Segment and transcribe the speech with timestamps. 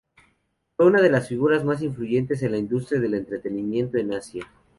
[0.75, 4.47] Fue una de las figuras más influyentes en la industria del entretenimiento en Asia.